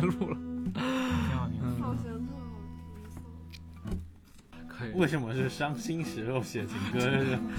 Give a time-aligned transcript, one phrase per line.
[0.00, 0.36] 给录了。
[0.74, 1.66] 挺好听的。
[1.82, 1.94] 好。
[4.66, 4.92] 可以。
[4.94, 6.98] 为什么是伤心时候写情歌？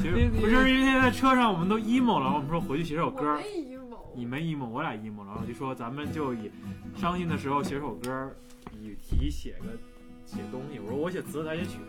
[0.02, 3.36] 其实不是因为在车上我们都 emo 了，我们说回去写首我歌。
[3.38, 6.52] 没 emo，你们 emo，我俩 emo，然后就说咱们就以
[6.98, 8.36] 伤心的时候写首歌，
[8.74, 9.68] 以题写个
[10.26, 10.80] 写东西。
[10.80, 11.80] 我说我写词，他写曲。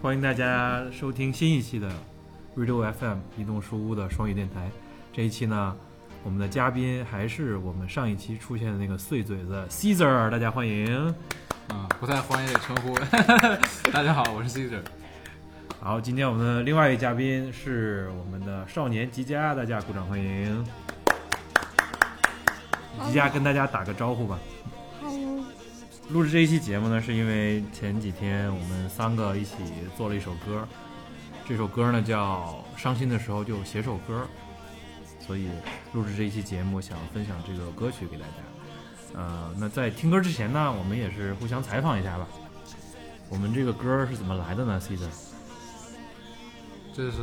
[0.00, 1.90] 欢迎大家收听新一期的
[2.56, 4.70] Radio FM 移动书屋的双语电台。
[5.12, 5.76] 这一期呢，
[6.22, 11.12] 我们的嘉宾还是我们上一期出现的那个碎嘴子 Caesar，大家欢迎。
[11.66, 12.94] 啊，不太欢迎这称呼。
[13.90, 14.82] 大家好，我是 Caesar。
[15.80, 20.64] 好，今天我们的另外一位嘉宾是我们的少年吉佳，大家鼓掌欢迎。
[23.04, 24.38] 吉佳跟大家打个招呼吧。
[26.10, 29.56] 录制这一期节目呢，是因为前几天我们三个一起
[29.94, 30.66] 做了一首歌，
[31.46, 34.26] 这首歌呢叫《伤心的时候就写首歌》，
[35.26, 35.50] 所以
[35.92, 39.18] 录制这一期节目想分享这个歌曲给大家。
[39.20, 42.26] 呃，那在听歌之前呢，我们也是互相采访一下吧。
[43.28, 45.10] 我们这个歌是怎么来的呢？Caesar，
[46.94, 47.18] 这是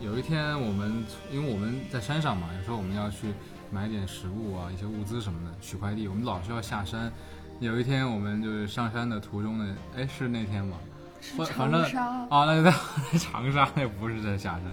[0.00, 3.32] 有一天我们，因为我们在山上嘛，有时候我们要去
[3.70, 7.12] 买点食物啊，一些物资什么的，取快递，我们老是要下山。
[7.60, 10.76] 有一天我们就是上山的途中呢，哎，是那天吗？
[11.36, 12.72] 反反正长沙啊，那就在
[13.18, 14.64] 长沙，那不是在下山。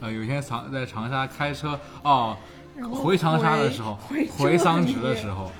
[0.00, 2.36] 呃，有一天长在长沙开车哦，
[2.90, 5.52] 回长沙的时候，回回桑植的时候，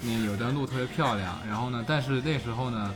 [0.00, 1.36] 那有段路特别漂亮。
[1.46, 2.94] 然后呢，但是那时候呢，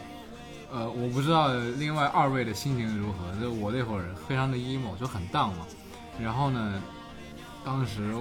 [0.73, 3.39] 呃，我不知道另外二位的心情如何。
[3.39, 5.67] 就我那会儿非常的 emo，就很 down 嘛。
[6.19, 6.81] 然后呢，
[7.65, 8.15] 当时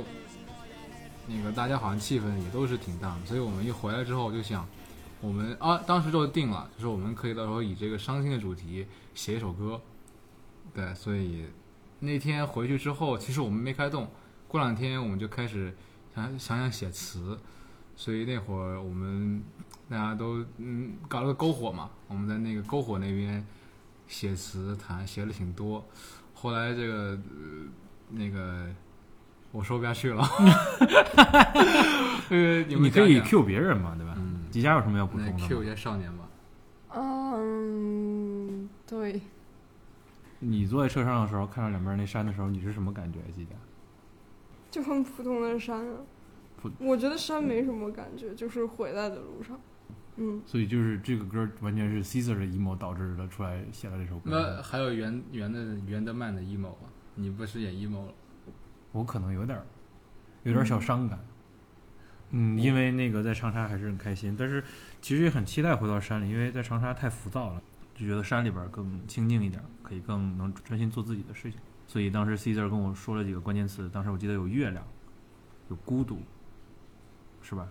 [1.25, 4.67] 那个大家好像气氛也都是挺 down，所以我们一回来之后就想，
[5.23, 8.85] 我们啊，当时就定了，就是我们可以到时候以这个伤心的主题
[9.15, 9.79] 写一首歌。
[10.73, 11.45] 对，所以
[11.99, 14.11] 那天回去之后，其实我们没开动。
[14.49, 15.73] 过两天我们就开始
[16.13, 17.39] 想想想写词，
[17.95, 19.41] 所以那会儿我们
[19.89, 23.43] 大家都嗯搞了个篝火嘛，我们在那个篝火那边
[24.07, 25.83] 写词弹，写了挺多。
[26.33, 27.17] 后来这个、呃、
[28.09, 28.67] 那个
[29.51, 30.21] 我说不下去了，
[32.29, 34.12] 呃，你们你可以 Q 别人嘛，对吧？
[34.53, 35.71] 嗯，吉佳有什么要补充的 Q 一吗？
[35.71, 36.29] 下少年吧。
[36.95, 39.19] 嗯，对，
[40.39, 43.19] 你坐在车上的时候，看到两边那山的时候，你是什么感觉？
[43.35, 43.51] 吉佳？
[44.69, 45.97] 就很普通的山啊
[46.61, 46.69] 普。
[46.79, 49.59] 我觉得山没什么感觉，就是回来的路上。
[50.17, 54.29] 嗯，所以就是这个歌完全是 Caesar 的 emo 导致的，出来写了这首歌。
[54.29, 58.13] 那还有袁袁的袁德曼的 emo 啊，你不是也 emo 了？
[58.91, 59.65] 我可能有点儿，
[60.43, 61.17] 有点小伤感。
[61.17, 61.32] 嗯，
[62.33, 64.63] 因为那个在长沙还是很开心，但是
[65.01, 67.61] 其实也很期待回到山里，因为在长沙太浮躁了，
[67.95, 71.59] 就觉得山里边更清静一点，可以更能专心做自己的事情。
[71.85, 74.83] 所以当时 Caesar 跟我说了几个关键词，当时我记得有月亮，
[75.69, 76.23] 有孤独，
[77.43, 77.67] 是吧？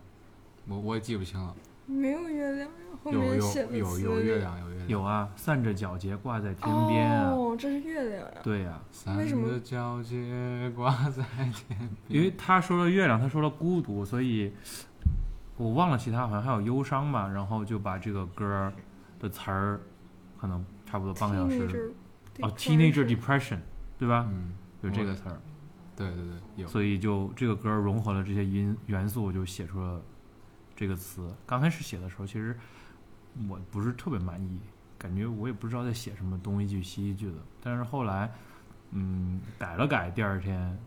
[0.68, 1.56] 我我也记不清了。
[1.92, 4.88] 没有月亮呀，后有有面写的有词有月亮，有月亮。
[4.88, 7.30] 有啊，散着皎洁挂在天边啊。
[7.30, 8.40] 哦，这是月亮呀。
[8.42, 11.22] 对呀、三为什么皎洁挂在
[11.52, 11.90] 天边。
[12.08, 14.52] 因为他说了月亮，他说了孤独，所以
[15.56, 17.28] 我忘了其他，好像还有忧伤吧。
[17.28, 18.72] 然后就把这个歌儿
[19.20, 19.80] 的词儿，
[20.40, 21.92] 可能差不多半个小时。
[22.40, 23.58] 哦，teenager depression depression，
[23.98, 24.26] 对吧？
[24.28, 25.38] 嗯，有这个词儿，
[25.94, 26.66] 对对对，有。
[26.66, 30.02] 所以就这个歌儿融合了这些音元素，就写出了
[30.74, 31.32] 这个词。
[31.46, 32.58] 刚开始写的时候，其实
[33.48, 34.60] 我不是特别满意，
[34.98, 37.38] 感觉我也不知道在写什么东一句西一句的。
[37.62, 38.30] 但是后来，
[38.90, 40.78] 嗯，改了改，第二天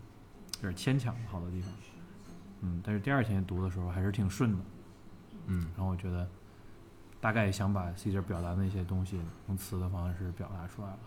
[0.56, 1.72] 有点牵强，好多地方。
[2.62, 4.63] 嗯，但是第二天读的时候还是挺顺的。
[5.47, 6.28] 嗯，然后我觉得
[7.22, 11.00] 大概想把 Caesar 表达的那些东西用词的方式表达出来了。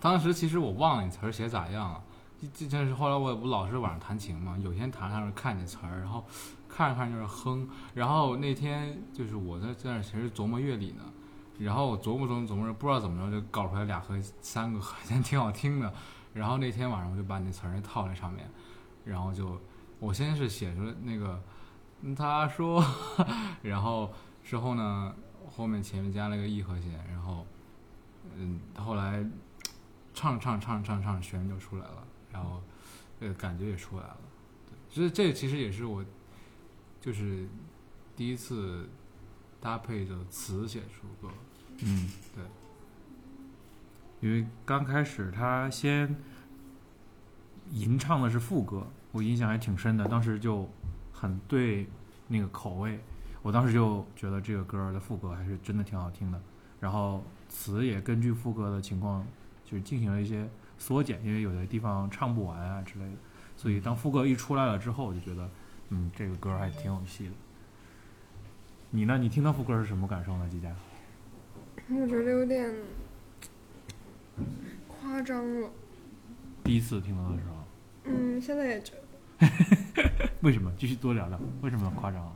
[0.00, 2.02] 当时其实我忘了你词儿写咋样了。
[2.40, 6.24] 这这真是后来我我老是晚上弹琴嘛，有天弹着弹着看见词儿，然后
[6.68, 11.02] 看着看着就是哼，然后那天就是我在在那其实琢磨乐理呢，
[11.58, 15.92] 然后我琢磨琢磨琢磨着，不知道怎么着就搞出来俩和三个和弦，挺好听的。
[16.34, 18.48] 然后那天晚上我就把那词儿套在上面，
[19.04, 19.58] 然后就
[19.98, 21.42] 我先是写出那个
[22.16, 22.84] 他说，
[23.62, 24.12] 然后
[24.44, 25.12] 之后呢
[25.50, 27.44] 后面前面加了个 E 和弦，然后
[28.36, 29.24] 嗯后来
[30.14, 32.62] 唱唱唱唱唱旋律就出来了，然后
[33.18, 34.18] 呃感觉也出来了。
[34.68, 36.04] 对，所以这其实也是我
[37.00, 37.46] 就是
[38.16, 38.88] 第一次
[39.60, 41.32] 搭配着词写出歌。
[41.84, 42.44] 嗯，对。
[44.20, 46.16] 因为刚开始他先
[47.70, 50.68] 吟唱的是副歌，我印象还挺深的，当时就
[51.12, 51.86] 很对
[52.26, 52.98] 那个口味，
[53.42, 56.40] 我当时就觉得这个歌的副歌还是真的挺好听的。
[56.80, 59.24] 然后词也根据副歌的情况
[59.64, 60.48] 就是进行了一些
[60.78, 63.16] 缩减，因为有的地方唱不完啊之类的。
[63.56, 65.48] 所以当副歌一出来了之后，我就觉得，
[65.90, 67.32] 嗯，这个歌还挺有戏的。
[68.90, 69.18] 你呢？
[69.18, 70.48] 你听到副歌是什么感受呢？
[70.50, 70.74] 吉佳？
[71.90, 72.72] 我觉得有点
[74.86, 75.70] 夸张了。
[76.64, 77.64] 第一次听到的时候，
[78.04, 78.92] 嗯，现在也觉
[79.38, 80.72] 得， 为什么？
[80.78, 82.32] 继续多聊聊，为什么要夸张啊？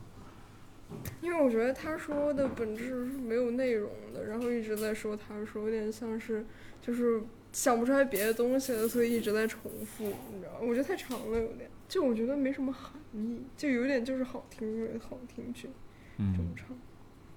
[1.21, 6.45] 因为我觉得他说的本质是没有内容的，然后一直在说他说，有点像是
[6.81, 7.21] 就是
[7.53, 10.03] 想不出来别的东西了，所以一直在重复，
[10.33, 10.57] 你知道吗？
[10.61, 15.69] 我觉得太长了，有点，就我觉得没什么含义，就有点就是好听为好听去
[16.17, 16.67] 这么嗯唱。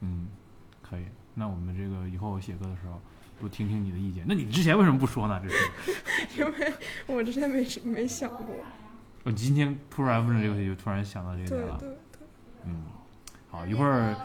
[0.01, 0.29] 嗯，
[0.83, 1.05] 可以。
[1.35, 2.99] 那我们这个以后写歌的时候，
[3.39, 4.25] 多听听你的意见。
[4.27, 5.39] 那你之前为什么不说呢？
[5.43, 5.71] 这是
[6.41, 6.73] 因为
[7.07, 8.57] 我之前没没想过，
[9.25, 11.77] 我今天突然问这个问题，就突然想到这个对点了。
[11.79, 11.97] 对对，
[12.65, 12.85] 嗯，
[13.51, 14.17] 好，一会儿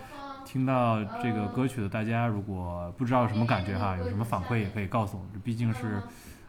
[0.52, 5.26] 听到这个歌曲的大家，如果不知道什么感觉哈，有什么反馈也可以告诉我。
[5.34, 6.04] 这毕竟是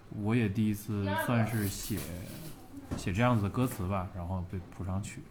[0.09, 2.01] 我也第一次算是写
[2.97, 5.23] 写这样子的歌词吧，然后被谱上曲。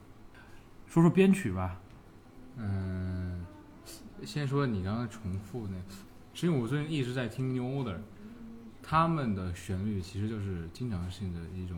[0.88, 1.82] 说说编曲吧，
[2.56, 3.46] 嗯，
[4.24, 5.76] 先说你刚刚重复那，
[6.34, 7.98] 是因为我最近一直在听 New Order，
[8.82, 11.78] 他们的旋律其实就是经常性的一种，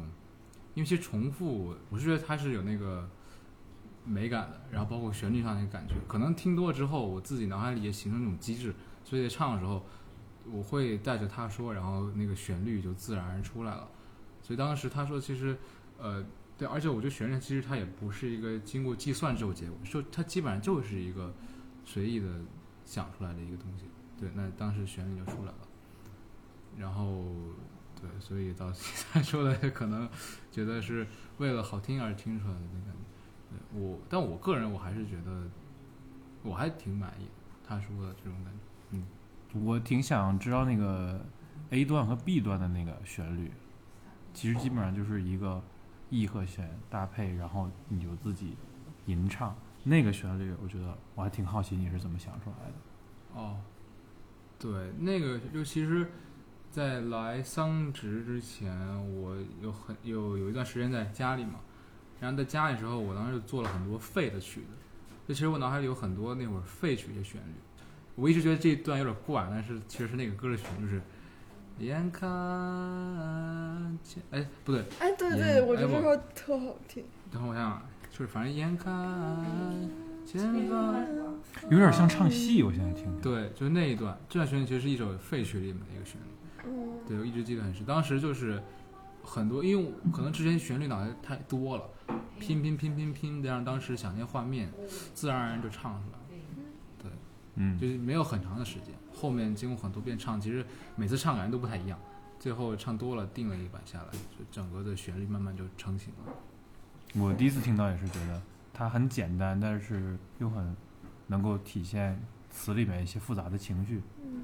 [0.76, 3.10] 因为其实重复，我是觉得它是有那个
[4.06, 8.74] 美感的，然后包括旋律上的感觉，可能听多了之后，我自己脑海里也形成那种机制，
[9.04, 9.84] 所以在唱的时候，
[10.52, 13.88] 我会带着他说，然后那个旋律就自然而然出来了。
[14.42, 15.58] 所以当时他说，其实，
[15.98, 16.24] 呃，
[16.58, 21.34] 对，而且我觉得旋律其实它也不是一个经过计算之后结果，就它基本上就是一个
[21.86, 22.28] 随意的
[22.86, 23.86] 想出来的一个东西。
[24.20, 25.68] 对，那当时旋律就出来了。
[26.78, 27.24] 然后，
[28.02, 30.10] 对，所以到现在说的可能
[30.52, 31.08] 觉得是
[31.38, 33.13] 为了好听而听出来的那感觉。
[33.72, 35.50] 对我，但我个人我还是觉得
[36.44, 37.28] 我还挺满意
[37.68, 38.60] 他说的这种感觉。
[38.92, 39.04] 嗯
[39.64, 41.24] 我挺想知道那个
[41.70, 43.52] A 段和 B 段的那个旋律，
[44.34, 45.62] 其实基本上就是一个
[46.10, 48.58] E 和弦搭配，然后你就自己
[49.06, 50.56] 吟唱那个旋律。
[50.62, 53.40] 我觉得我还挺好奇你是怎么想出来的。
[53.40, 53.58] 哦，
[54.58, 56.10] 对，那个就其实，
[56.72, 58.76] 在来桑植之前，
[59.16, 61.60] 我有很有有一段时间在家里嘛，
[62.24, 64.68] 然后在家里时候，我当时就做了很多废的曲子，
[65.28, 67.54] 就其实我脑海里有很多那会儿废曲的旋律，
[68.16, 71.02] 我一直觉得这一段有点怪，但是其实是那个歌的旋律是。
[71.80, 77.04] 眼看前，哎，不对，哎，对嗯对，我觉哎我得这首特好听。
[77.32, 77.82] 等会儿我想想，
[78.12, 78.94] 就是反正眼看
[80.24, 80.40] 前
[80.70, 81.04] 方，
[81.72, 83.12] 有点像唱戏，我现在听。
[83.22, 86.26] 对，就是那一段，这段旋律其实是一首废曲里面的一个旋律。
[86.66, 87.84] 嗯，对，我一直记得很深。
[87.84, 88.62] 当时就是
[89.24, 91.90] 很多，因为可能之前旋律脑袋太多了，
[92.40, 94.72] 拼拼拼拼拼，这样当时想那画面，
[95.14, 96.20] 自然而然就唱出来了。
[97.56, 100.66] 嗯就是没有很长的时间，后面经过很多遍唱，其实
[100.96, 102.00] 每次唱感觉都不太一样。
[102.40, 106.34] 最后唱多了，定了一版下来，就整个的旋律慢慢就成型了。
[107.22, 108.42] 我第一次听到也是觉得
[108.74, 110.76] 它很简单，但是又很
[111.28, 114.02] 能够体现词里面一些复杂的情绪，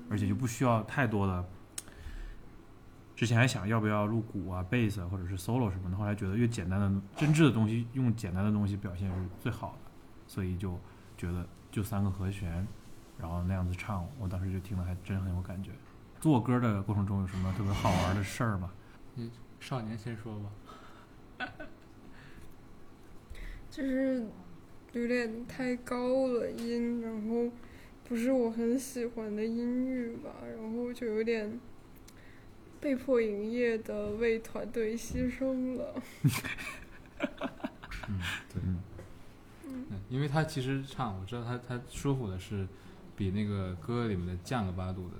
[0.07, 1.43] 而且就不需要太多的。
[3.19, 9.91] 之前还想要不要录鼓啊、贝斯啊，或者是 solo 什么的，后来觉得越简单的、真挚的东西，用简单的东西表现是最好的，
[10.25, 10.79] 所以就
[11.17, 12.65] 觉得就三个和弦，
[13.17, 15.71] 然后那样子唱，我当时就听了还真很有感觉。
[16.21, 18.71] 做歌的过程中有什么特别好玩的事儿吗？
[19.59, 21.45] 少年先说吧。
[23.69, 24.25] 就是
[24.93, 27.51] 有点太高了音，然后
[28.07, 31.59] 不是我很喜欢的音域吧，然后就有点
[32.79, 36.01] 被迫营业的为团队牺牲了。
[38.07, 38.19] 嗯，
[38.53, 38.61] 对。
[38.63, 38.79] 嗯
[39.65, 42.67] 嗯，因为他其实唱，我知道他他舒服的是
[43.15, 45.15] 比那个歌里面的降个八度的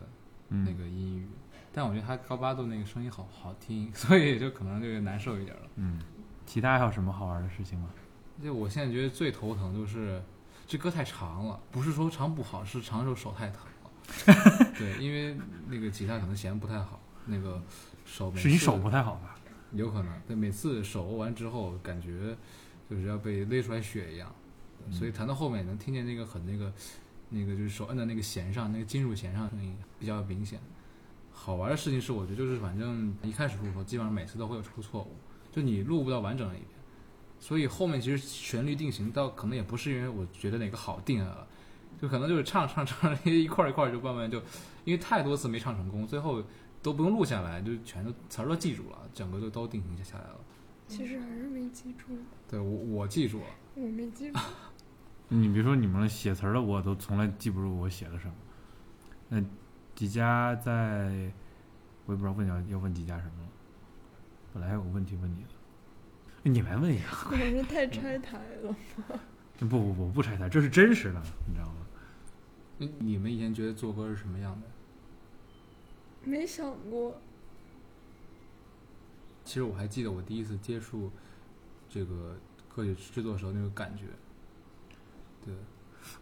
[0.49, 1.27] 嗯，那个音域，
[1.71, 5.63] 但我觉得他高八度那个声音好好听， 所以就可能就难受一点了。
[5.75, 5.99] 嗯，
[6.45, 7.89] 其他还有什么好玩的事情吗？
[8.41, 10.21] 就我现在觉得最头疼就是
[10.65, 14.71] 这歌太长了，不是说唱不好，是长的时候手太疼了。
[14.79, 15.37] 对，因为
[15.67, 17.61] 那个吉他可能弦不太好，那个
[18.05, 19.35] 手是你手不太好吧？
[19.73, 22.35] 有可能，对，每次手握完之后，感觉
[22.89, 24.33] 就是要被勒出来血一样，
[24.91, 26.73] 所以弹到后面能听见那个很那个
[27.29, 30.59] 那个就是手摁在那个弦上，那个金属弦上的声音比较明显。
[31.31, 35.15] 好玩的事情是，我觉得就是反正一开始录的时候，基本上每次都会有出错误，
[35.51, 36.71] 就你录不到完整的一遍。
[37.39, 41.47] 所以后面其实旋律定型到可能也不是因为我觉得哪个好定下来了，
[42.01, 44.39] 就可能就是唱唱唱一块儿一块儿就慢慢就，
[44.83, 46.43] 因为太多次没唱成功，最后
[46.81, 50.39] 都不用录下来，就全都词儿都记住了，整个就都定型下来了。
[50.87, 52.17] 其实还是没记住，
[52.47, 53.45] 对我我记住了，
[53.75, 54.39] 我没记住。
[55.29, 58.33] 你比如说你们写词儿的，我都从来记不住我写的什么。
[59.27, 59.43] 那
[59.93, 61.31] 几家在
[62.05, 63.49] 我也不知道问要要问几家什么了。
[64.53, 65.49] 本来还有个问题问你的，
[66.43, 67.05] 哎你来问一下。
[67.11, 68.75] 可能是太拆台了。
[69.59, 71.85] 不不不，不拆台，这是真实的，你知道吗？
[72.79, 74.67] 那你们以前觉得做歌是什么样的？
[76.23, 77.15] 没想过，
[79.43, 81.09] 其实我还记得我第一次接触
[81.89, 82.35] 这个
[82.67, 84.03] 歌曲制作的时候那个感觉。
[85.45, 85.53] 对，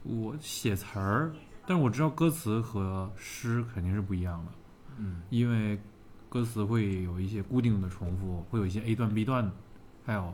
[0.03, 1.33] 我写词儿，
[1.65, 4.51] 但是我知道歌词和诗肯定是不一样的，
[4.97, 5.21] 嗯。
[5.29, 5.79] 因为
[6.29, 9.51] 歌词会有一些固定的重复，会有一些 A 段 B 段，
[10.05, 10.33] 还有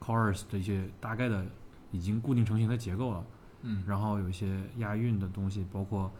[0.00, 1.44] chorus 的一些大概的
[1.90, 3.26] 已经固定成型的结构了。
[3.62, 6.10] 嗯，然后有一些押韵的东西，包括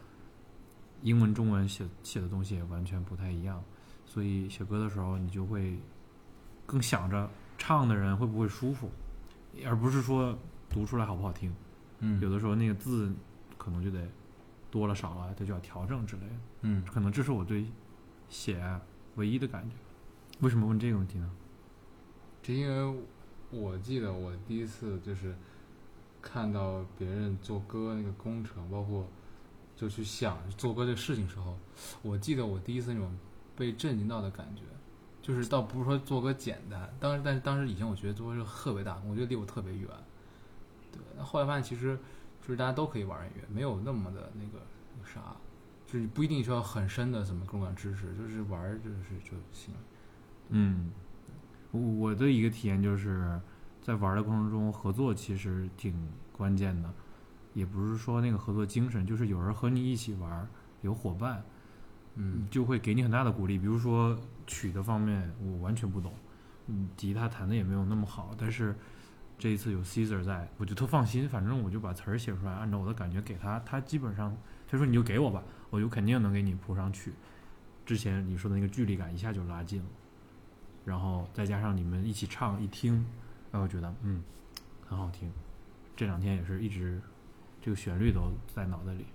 [1.01, 3.63] 英文、中文写写的东西也完全不太一样，
[4.05, 5.77] 所以写歌的时候你就会
[6.65, 8.89] 更想着唱的人会不会舒服，
[9.65, 10.37] 而不是说
[10.69, 11.53] 读出来好不好听。
[11.99, 13.11] 嗯有的时候那个字
[13.57, 14.07] 可能就得
[14.69, 16.35] 多了少了，它就要调整之类的。
[16.61, 17.65] 嗯可能这是我对
[18.29, 18.63] 写
[19.15, 19.75] 唯一的感觉。
[20.41, 21.29] 为什么问这个问题呢？
[22.43, 23.01] 这因为
[23.49, 25.35] 我记得我第一次就是
[26.21, 29.07] 看到别人做歌那个工程，包括
[29.77, 31.55] 就去想做歌这事情时候，
[32.01, 33.09] 我记得我第一次那种
[33.55, 34.63] 被震惊到的感觉，
[35.21, 39.87] 就是倒不是说做歌简单，当时但是当时以前我觉得做歌是特别大，我觉得离我特别远。
[40.91, 41.95] 对，那后来发现其实
[42.41, 44.65] 就是大家都可以玩音乐，没有那么的那个
[45.05, 45.35] 啥，
[45.85, 49.73] 就是不一定需要很深的什么各种知识，就是玩就是就行。
[50.49, 50.91] 嗯，
[51.71, 53.39] 我我的一个体验就是
[53.81, 55.93] 在玩的过程中，合作其实挺
[56.31, 56.89] 关键的，
[57.57, 60.47] 也不是说那个合作精神，就是有人和你一起玩，
[60.83, 61.43] 有伙伴，
[62.13, 63.57] 嗯就会给你很大的鼓励。
[63.57, 66.13] 比如说曲的方面，我完全不懂，
[66.67, 68.75] 嗯，吉他弹的也没有那么好，但是
[69.39, 71.27] 这一次有 Caesar 在，我就特放心。
[71.27, 74.37] 反正我就把词儿写出来，按照我的感觉给他，他基本上
[74.67, 77.11] 他说你就给我吧，我就肯定能给你谱上曲。
[77.87, 79.89] 之前你说的那个距离感一下就拉近了，
[80.85, 82.93] 然后再加上你们一起唱一听，
[83.51, 84.21] 然后我觉得嗯
[84.85, 85.31] 很好听。
[85.95, 87.01] 这两天也是一直
[87.67, 89.05] 这个旋律都在脑袋里。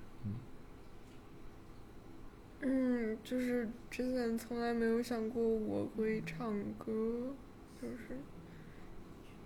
[2.61, 7.35] 嗯，就是之前从来没有想过我会唱歌，
[7.80, 8.18] 就是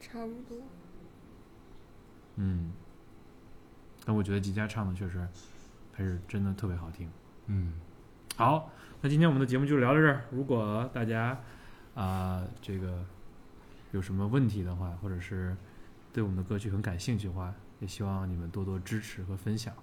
[0.00, 0.58] 差不多。
[2.34, 2.72] 嗯，
[4.04, 5.24] 但我觉得吉佳唱的确实
[5.92, 7.08] 还是真的特别好听。
[7.46, 7.74] 嗯
[8.34, 8.72] 好，
[9.02, 10.24] 那今天我们的节目就聊到这儿。
[10.32, 11.40] 如果大家
[11.94, 13.06] 啊、这个
[13.92, 15.56] 有什么问题的话，或者是
[16.12, 19.74] 对我们的歌曲很感兴趣的话，也希望你们多多支持和分享。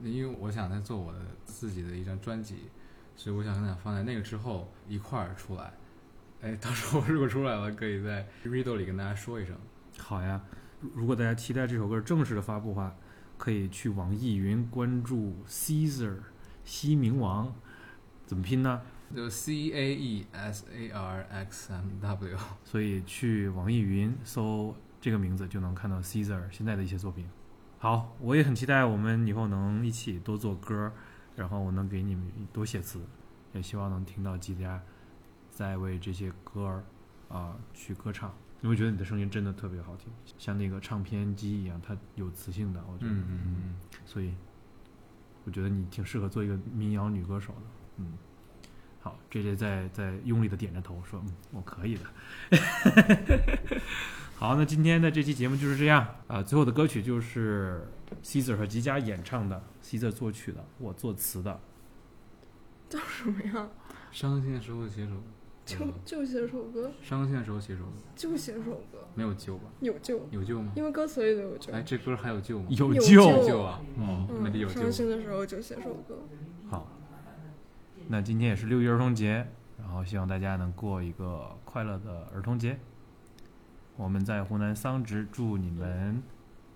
[0.00, 2.70] 因为我想在做我的自己的一张专辑，
[3.16, 5.72] 所以我想跟它放在那个之后一块儿出来。
[6.40, 9.56] 哎，到时候如果出来了，可以在 Rido 里跟大家说一声。
[9.98, 10.40] 好呀，
[10.80, 12.94] 如如果大家期待这首歌正式的发布的话，
[13.36, 16.18] 可以去网易云关注 Caesar
[16.62, 17.52] 西冥王，
[18.24, 18.80] 怎么拼呢？
[19.14, 22.38] 就 C A E S A R X M W。
[22.64, 27.28] 所以去网易云搜这个名字就能看到 Caesar 现在的一些作品。
[27.78, 30.92] 好，我也很期待我们以后能一起多做歌，
[31.36, 33.00] 然后我能给你们多写词，
[33.52, 34.82] 也希望能听到吉家
[35.50, 36.84] 在为这些歌儿
[37.28, 38.34] 啊、去歌唱。
[38.60, 43.74] 因为觉得你的声音真的特别好听，像那个唱片机一样，它有磁性的，我觉得，嗯嗯嗯
[44.04, 44.34] 所以
[45.44, 47.62] 我觉得你挺适合做一个民谣女歌手的，
[47.98, 48.14] 嗯。
[49.00, 52.02] 好，J J 在在用力的点着头说：“嗯，我可以的。
[54.38, 57.82] ”好，那今天的这期节目就是这样啊、最后的歌曲就是
[58.22, 61.58] Caesar 和吉佳演唱的，Caesar 作曲的，我作词的。
[62.88, 63.68] 叫什么呀？
[64.12, 65.14] 伤心的时候写首，
[65.66, 69.64] 就就写首歌，伤心的时候写首歌，就写首歌，没有救吧？
[69.80, 70.70] 有救，有救吗？
[70.76, 71.72] 因为歌词里都有救。
[71.72, 72.66] 哎，这歌还有救吗？
[72.70, 73.80] 有有救有救啊！
[73.96, 74.92] 嗯，没得有嗯，救伤。
[74.92, 76.16] 心的时候就写首歌。
[76.70, 76.86] 好，
[78.06, 82.78] 那今天也是六一儿童节，然后希望大家能过一个快乐的儿童节。
[83.98, 86.22] 我们在湖南桑植祝你们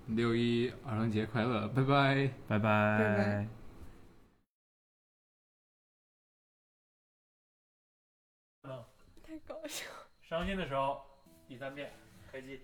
[0.08, 2.30] 六一儿童节快乐，拜拜。
[2.48, 2.98] 拜拜。
[2.98, 3.48] 拜
[8.64, 8.84] 拜
[9.22, 9.86] 太搞笑。
[10.20, 11.00] 伤心的时候，
[11.46, 11.92] 第三遍，
[12.30, 12.60] 开机。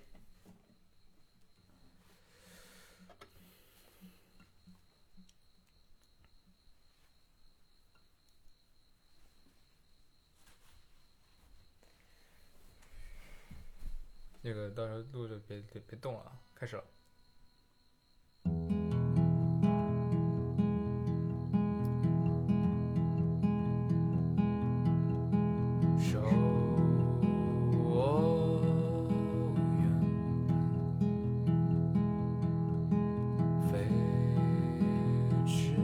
[14.49, 16.33] 这个到时候录就别别别动了啊！
[16.55, 16.85] 开始了。
[25.99, 26.23] 守
[27.91, 28.65] 望
[29.83, 29.85] 远，
[33.71, 33.85] 飞
[35.47, 35.77] 驰，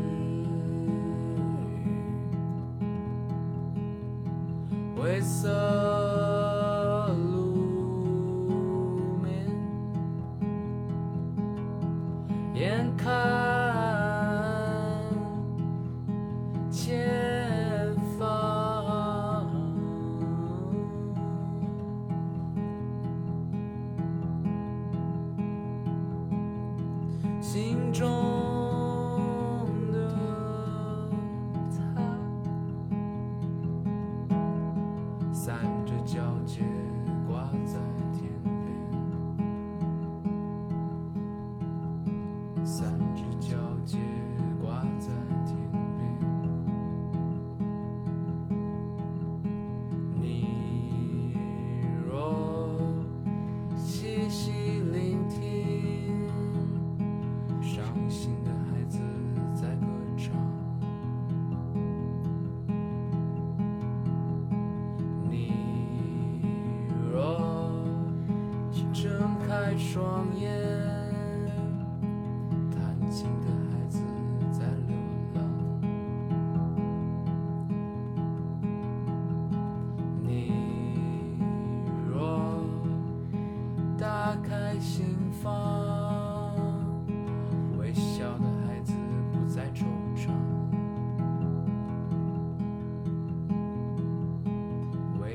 [4.97, 5.94] 灰色。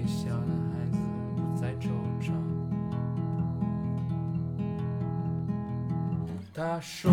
[0.09, 0.97] 小的孩子
[1.35, 2.31] 不再惆怅
[6.51, 7.11] 他说